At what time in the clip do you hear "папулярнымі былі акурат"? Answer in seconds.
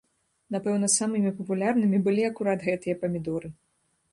1.41-2.59